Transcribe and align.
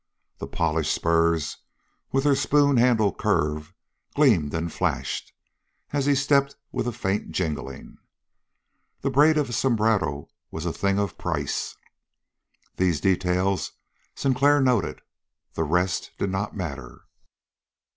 The 0.39 0.47
polished 0.47 0.91
spurs, 0.91 1.57
with 2.11 2.23
their 2.23 2.33
spoon 2.35 2.77
handle 2.77 3.13
curve, 3.13 3.71
gleamed 4.15 4.51
and 4.51 4.73
flashed, 4.73 5.31
as 5.93 6.07
he 6.07 6.15
stepped 6.15 6.55
with 6.71 6.87
a 6.87 6.91
faint 6.91 7.29
jingling. 7.33 7.99
The 9.01 9.11
braid 9.11 9.37
about 9.37 9.45
his 9.45 9.57
sombrero 9.57 10.29
was 10.49 10.65
a 10.65 10.73
thing 10.73 10.97
of 10.97 11.19
price. 11.19 11.77
These 12.77 12.99
details 12.99 13.73
Sinclair 14.15 14.59
noted. 14.59 15.01
The 15.53 15.65
rest 15.65 16.09
did 16.17 16.31
not 16.31 16.55
matter. 16.57 17.03